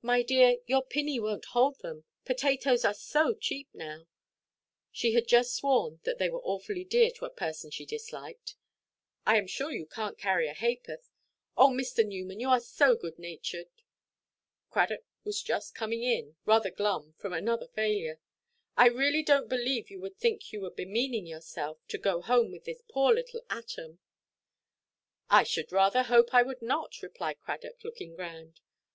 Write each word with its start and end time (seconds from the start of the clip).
"My 0.00 0.22
dear, 0.22 0.60
your 0.64 0.80
pinney 0.82 1.18
wonʼt 1.20 1.44
hold 1.52 1.80
them, 1.80 2.04
potatoes 2.24 2.82
are 2.82 2.94
so 2.94 3.34
cheap 3.34 3.68
now"—she 3.74 5.12
had 5.12 5.28
just 5.28 5.54
sworn 5.54 6.00
they 6.02 6.30
were 6.30 6.40
awfully 6.40 6.82
dear 6.82 7.10
to 7.10 7.26
a 7.26 7.30
person 7.30 7.70
she 7.70 7.84
disliked—"I 7.84 9.36
am 9.36 9.46
sure 9.46 9.70
you 9.70 9.84
canʼt 9.84 10.16
carry 10.16 10.48
a 10.48 10.54
haʼporth. 10.54 11.10
Oh, 11.58 11.68
Mr. 11.68 12.06
Newman, 12.06 12.40
you 12.40 12.48
are 12.48 12.58
so 12.58 12.96
good–natured"—Cradock 12.96 15.04
was 15.24 15.42
just 15.42 15.74
coming 15.74 16.02
in, 16.04 16.36
rather 16.46 16.70
glum 16.70 17.12
from 17.18 17.34
another 17.34 17.68
failure—"I 17.68 18.86
really 18.88 19.22
donʼt 19.22 19.50
believe 19.50 19.90
you 19.90 20.00
would 20.00 20.16
think 20.16 20.54
you 20.54 20.62
were 20.62 20.70
bemeaning 20.70 21.26
yourself 21.26 21.80
by 21.92 21.98
going 21.98 22.22
home 22.22 22.50
with 22.50 22.64
this 22.64 22.80
poor 22.88 23.12
little 23.12 23.42
atom." 23.50 23.98
"I 25.28 25.42
should 25.42 25.70
rather 25.70 26.04
hope 26.04 26.32
I 26.32 26.40
would 26.42 26.62
not," 26.62 27.02
replied 27.02 27.42
Cradock, 27.42 27.84
looking 27.84 28.16
grand. 28.16 28.60